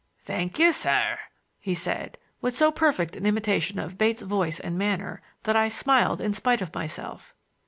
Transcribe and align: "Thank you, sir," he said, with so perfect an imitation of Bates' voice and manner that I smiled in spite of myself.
"Thank 0.23 0.57
you, 0.57 0.73
sir," 0.73 1.19
he 1.59 1.75
said, 1.75 2.17
with 2.41 2.55
so 2.55 2.71
perfect 2.71 3.15
an 3.15 3.27
imitation 3.27 3.77
of 3.77 3.99
Bates' 3.99 4.23
voice 4.23 4.59
and 4.59 4.75
manner 4.75 5.21
that 5.43 5.55
I 5.55 5.67
smiled 5.69 6.19
in 6.19 6.33
spite 6.33 6.63
of 6.63 6.73
myself. 6.73 7.35